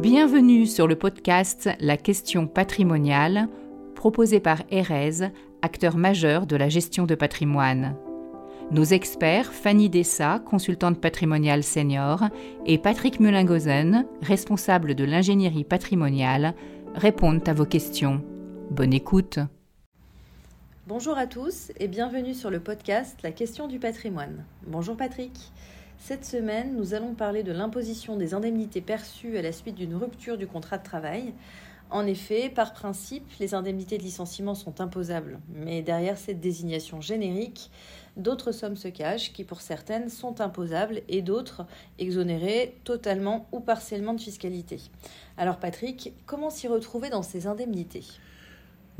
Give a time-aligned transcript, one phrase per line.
[0.00, 3.48] Bienvenue sur le podcast La question patrimoniale,
[3.96, 7.96] proposé par Erez, acteur majeur de la gestion de patrimoine.
[8.70, 12.28] Nos experts, Fanny Dessa, consultante patrimoniale senior,
[12.64, 16.54] et Patrick Mulingozen, responsable de l'ingénierie patrimoniale,
[16.94, 18.22] répondent à vos questions.
[18.70, 19.40] Bonne écoute.
[20.86, 24.44] Bonjour à tous et bienvenue sur le podcast La question du patrimoine.
[24.64, 25.32] Bonjour Patrick.
[26.00, 30.38] Cette semaine, nous allons parler de l'imposition des indemnités perçues à la suite d'une rupture
[30.38, 31.34] du contrat de travail.
[31.90, 37.70] En effet, par principe, les indemnités de licenciement sont imposables, mais derrière cette désignation générique,
[38.16, 41.66] d'autres sommes se cachent qui, pour certaines, sont imposables et d'autres
[41.98, 44.80] exonérées totalement ou partiellement de fiscalité.
[45.36, 48.04] Alors Patrick, comment s'y retrouver dans ces indemnités?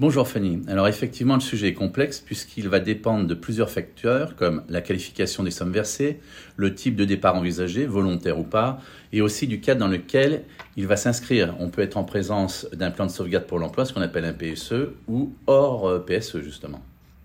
[0.00, 0.60] Bonjour Fanny.
[0.68, 5.42] Alors effectivement, le sujet est complexe puisqu'il va dépendre de plusieurs facteurs comme la qualification
[5.42, 6.20] des sommes versées,
[6.54, 8.78] le type de départ envisagé, volontaire ou pas,
[9.12, 10.44] et aussi du cadre dans lequel
[10.76, 11.56] il va s'inscrire.
[11.58, 14.32] On peut être en présence d'un plan de sauvegarde pour l'emploi, ce qu'on appelle un
[14.32, 16.80] PSE, ou hors euh, PSE justement.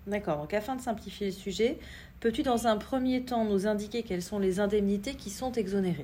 [0.08, 1.78] D'accord, donc afin de simplifier le sujet,
[2.18, 6.02] peux-tu dans un premier temps nous indiquer quelles sont les indemnités qui sont exonérées?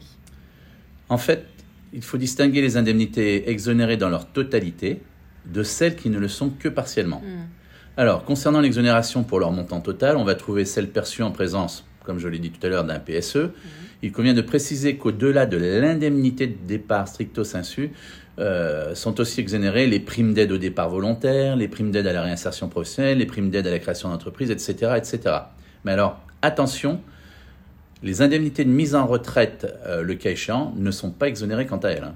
[1.09, 1.47] En fait,
[1.93, 5.03] il faut distinguer les indemnités exonérées dans leur totalité,
[5.47, 7.21] de celles qui ne le sont que partiellement.
[7.21, 7.47] Hmm.
[7.97, 12.19] Alors, concernant l'exonération pour leur montant total, on va trouver celles perçues en présence, comme
[12.19, 13.37] je l'ai dit tout à l'heure, d'un PSE.
[13.37, 13.51] Hmm.
[14.03, 17.91] Il convient de préciser qu'au-delà de l'indemnité de départ stricto sensu,
[18.41, 22.23] euh, sont aussi exonérées les primes d'aide au départ volontaire, les primes d'aide à la
[22.23, 25.37] réinsertion professionnelle, les primes d'aide à la création d'entreprise, etc., etc.
[25.85, 27.03] Mais alors, attention,
[28.03, 31.79] les indemnités de mise en retraite, euh, le cas échéant, ne sont pas exonérées quant
[31.79, 32.13] à elles.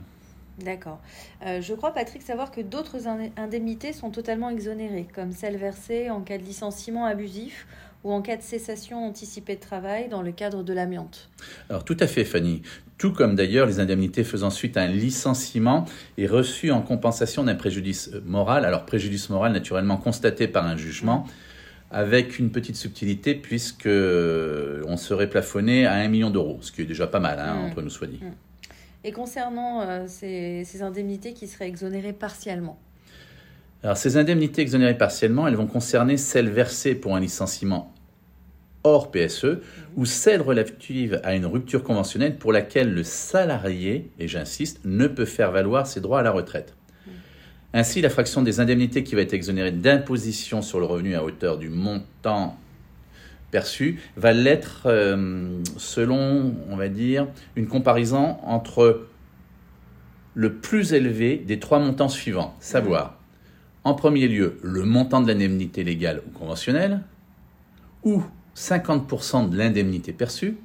[0.58, 1.00] D'accord.
[1.44, 6.20] Euh, je crois, Patrick, savoir que d'autres indemnités sont totalement exonérées, comme celles versées en
[6.20, 7.66] cas de licenciement abusif
[8.04, 11.30] ou en cas de cessation anticipée de travail dans le cadre de l'amiante.
[11.70, 12.62] Alors tout à fait, Fanny.
[12.98, 15.86] Tout comme d'ailleurs les indemnités faisant suite à un licenciement
[16.18, 18.64] et reçues en compensation d'un préjudice moral.
[18.64, 21.26] Alors préjudice moral naturellement constaté par un jugement
[21.90, 26.86] avec une petite subtilité puisque on serait plafonné à un million d'euros, ce qui est
[26.86, 27.64] déjà pas mal, hein, mmh.
[27.64, 28.20] entre nous soit dit.
[28.22, 28.32] Mmh.
[29.04, 32.78] Et concernant euh, ces, indemnités qui seraient exonérées partiellement
[33.82, 37.92] Alors, ces indemnités exonérées partiellement, elles vont concerner celles versées pour un licenciement
[38.82, 39.60] hors PSE mhm.
[39.96, 45.24] ou celles relatives à une rupture conventionnelle pour laquelle le salarié, et j'insiste, ne peut
[45.26, 46.74] faire valoir ses droits à la retraite.
[47.06, 47.12] Mhm.
[47.74, 51.58] Ainsi, la fraction des indemnités qui va être exonérée d'imposition sur le revenu à hauteur
[51.58, 52.56] du montant
[53.54, 59.06] perçu va l'être euh, selon, on va dire, une comparaison entre
[60.34, 63.16] le plus élevé des trois montants suivants, savoir,
[63.84, 67.02] en premier lieu, le montant de l'indemnité légale ou conventionnelle,
[68.02, 68.24] ou
[68.56, 70.56] 50% de l'indemnité perçue,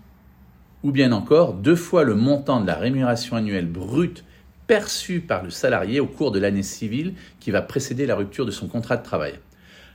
[0.82, 4.26] ou bien encore deux fois le montant de la rémunération annuelle brute
[4.66, 8.52] perçue par le salarié au cours de l'année civile qui va précéder la rupture de
[8.52, 9.36] son contrat de travail.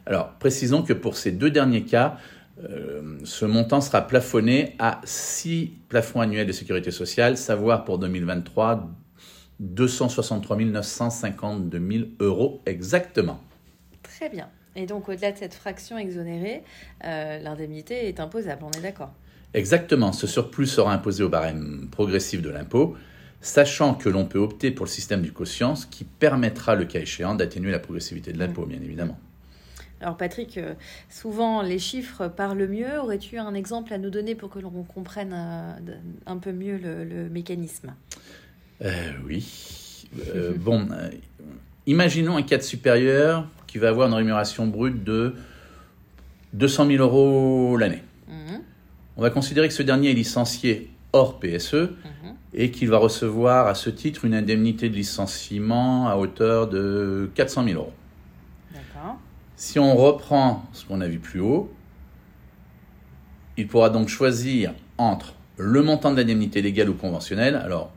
[0.06, 2.18] Alors, précisons que pour ces deux derniers cas,
[2.62, 8.88] euh, ce montant sera plafonné à 6 plafonds annuels de sécurité sociale, savoir pour 2023
[9.60, 13.40] 263 952 000 euros exactement.
[14.02, 14.48] Très bien.
[14.76, 16.62] Et donc au-delà de cette fraction exonérée,
[17.04, 19.12] euh, l'indemnité est imposable, on est d'accord?
[19.52, 20.12] Exactement.
[20.12, 22.96] Ce surplus sera imposé au barème progressif de l'impôt,
[23.40, 27.00] sachant que l'on peut opter pour le système du quotient, ce qui permettra, le cas
[27.00, 29.18] échéant, d'atténuer la progressivité de l'impôt, bien évidemment.
[30.04, 30.74] Alors Patrick, euh,
[31.08, 32.98] souvent les chiffres parlent mieux.
[33.00, 35.94] Aurais-tu un exemple à nous donner pour que l'on comprenne euh,
[36.26, 37.94] un peu mieux le, mécanisme?
[38.82, 40.06] Euh, Oui.
[40.58, 40.88] bon,
[41.86, 45.34] imaginons un cadre supérieur qui va avoir une rémunération brute de
[46.52, 48.02] 200 000 euros l'année.
[48.28, 48.60] Mhm.
[49.16, 52.34] On va considérer que ce dernier est licencié hors PSE mhm.
[52.52, 57.64] et qu'il va recevoir à ce titre une indemnité de licenciement à hauteur de 400
[57.64, 57.92] 000 euros.
[59.56, 61.72] Si on reprend ce qu'on a vu plus haut,
[63.56, 67.92] il pourra donc choisir entre le montant de l'indemnité légale ou conventionnelle, alors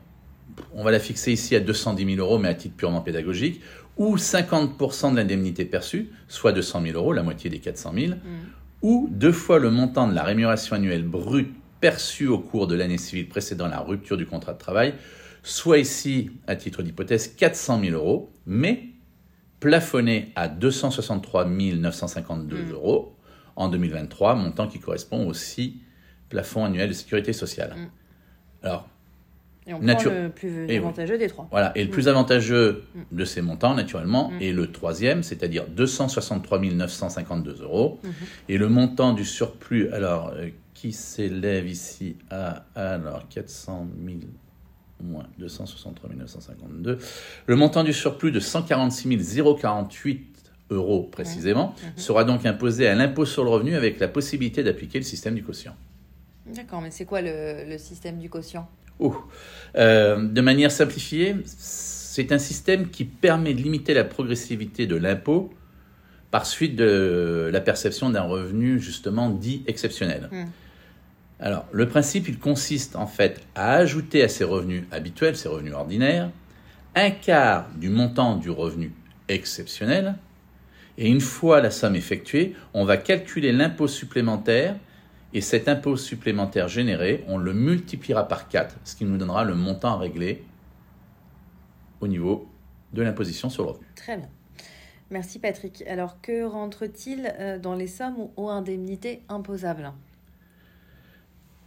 [0.74, 3.60] on va la fixer ici à 210 000 euros, mais à titre purement pédagogique,
[3.96, 8.16] ou 50% de l'indemnité perçue, soit 200 000 euros, la moitié des 400 000, mm.
[8.82, 12.98] ou deux fois le montant de la rémunération annuelle brute perçue au cours de l'année
[12.98, 14.94] civile précédant la rupture du contrat de travail,
[15.42, 18.84] soit ici, à titre d'hypothèse, 400 000 euros, mais
[19.60, 22.72] plafonné à 263 952 mm.
[22.72, 23.14] euros
[23.56, 25.80] en 2023, montant qui correspond aussi
[26.28, 27.74] plafond annuel de sécurité sociale.
[27.76, 28.66] Mm.
[28.66, 28.88] Alors,
[29.66, 31.46] et on prend le plus avantageux des trois.
[31.50, 31.92] Voilà, et le mm.
[31.92, 38.00] plus avantageux de ces montants, naturellement, est le troisième, c'est-à-dire 263 952 euros.
[38.02, 38.10] Mm-hmm.
[38.48, 44.18] Et le montant du surplus, alors, euh, qui s'élève ici à alors, 400 000
[45.02, 46.98] moins 263 952.
[47.46, 50.20] Le montant du surplus de 146 048
[50.70, 51.92] euros précisément Mhm.
[51.96, 55.42] sera donc imposé à l'impôt sur le revenu avec la possibilité d'appliquer le système du
[55.42, 55.74] quotient.
[56.54, 58.68] D'accord, mais c'est quoi le, le système du quotient?
[59.76, 65.50] Euh, de manière simplifiée, c'est un système qui permet de limiter la progressivité de l'impôt
[66.30, 70.28] par suite de la perception d'un revenu justement dit exceptionnel.
[70.32, 70.44] Hmm.
[71.40, 75.74] Alors, le principe, il consiste en fait à ajouter à ces revenus habituels, ces revenus
[75.74, 76.30] ordinaires,
[76.94, 78.92] un quart du montant du revenu
[79.28, 80.16] exceptionnel.
[80.96, 84.76] Et une fois la somme effectuée, on va calculer l'impôt supplémentaire.
[85.32, 89.54] Et cet impôt supplémentaire généré, on le multipliera par 4, ce qui nous donnera le
[89.54, 90.42] montant à régler
[92.00, 92.48] au niveau
[92.94, 93.86] de l'imposition sur le revenu.
[93.94, 94.28] Très bien.
[95.10, 95.84] Merci Patrick.
[95.86, 99.92] Alors que rentre-t-il euh, dans les sommes ou indemnités imposables?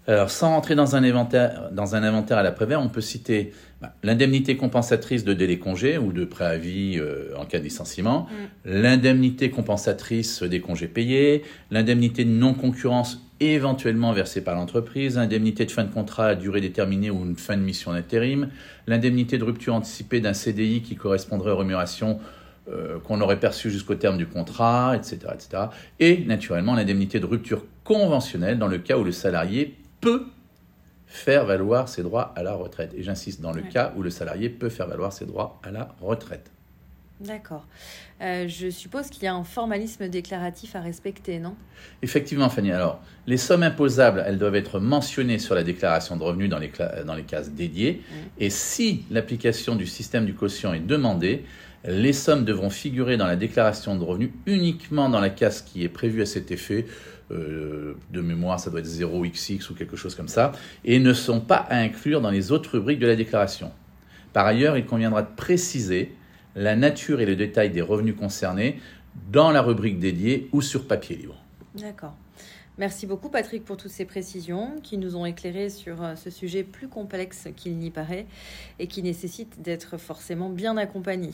[0.07, 3.53] Alors, sans rentrer dans un inventaire, dans un inventaire à la Prévert, on peut citer
[3.81, 8.27] bah, l'indemnité compensatrice de délai congé ou de préavis euh, en cas de licenciement,
[8.65, 15.83] l'indemnité compensatrice des congés payés, l'indemnité de non-concurrence éventuellement versée par l'entreprise, l'indemnité de fin
[15.83, 18.50] de contrat à durée déterminée ou une fin de mission d'intérim,
[18.88, 22.19] l'indemnité de rupture anticipée d'un CDI qui correspondrait aux rémunérations
[22.69, 25.63] euh, qu'on aurait perçues jusqu'au terme du contrat, etc., etc.
[26.00, 30.25] Et naturellement l'indemnité de rupture conventionnelle dans le cas où le salarié peut
[31.07, 32.94] faire valoir ses droits à la retraite.
[32.95, 33.69] Et j'insiste, dans le Ouais.
[33.69, 36.50] cas où le salarié peut faire valoir ses droits à la retraite.
[37.19, 37.68] D'accord.
[38.21, 41.56] Euh, je suppose qu'il y a un formalisme déclaratif à respecter, non?
[42.01, 42.71] Effectivement, Fanny.
[42.71, 46.69] Alors, les sommes imposables, elles doivent être mentionnées sur la déclaration de revenus dans les,
[46.69, 48.01] cla- dans les cases dédiées.
[48.39, 51.45] Et si l'application du système du quotient est demandée,
[51.86, 55.89] les sommes devront figurer dans la déclaration de revenus uniquement dans la case qui est
[55.89, 56.88] prévue à cet effet.
[57.31, 60.51] Euh, de mémoire, ça doit être 0xx ou quelque chose comme ça.
[60.83, 63.72] Et ne sont pas à inclure dans les autres rubriques de la déclaration.
[64.33, 66.13] Par ailleurs, il conviendra de préciser
[66.56, 68.80] la nature et le détail des revenus concernés
[69.31, 71.36] dans la rubrique dédiée ou sur papier libre.
[71.75, 72.16] D'accord.
[72.81, 76.63] Merci beaucoup Patrick pour toutes ces précisions qui nous ont éclairé sur euh, ce sujet
[76.63, 78.25] plus complexe qu'il n'y paraît
[78.80, 81.30] et qui nécessite d'être forcément bien accompagné.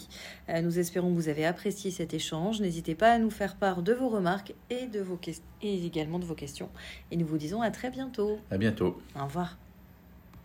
[0.50, 2.60] Euh, Nous espérons que vous avez apprécié cet échange.
[2.60, 5.18] N'hésitez pas à nous faire part de vos remarques et, de vos
[5.62, 6.68] et également de vos questions.
[7.12, 8.40] Et nous vous disons à très bientôt.
[8.52, 9.02] À bientôt.
[9.18, 9.58] Au revoir.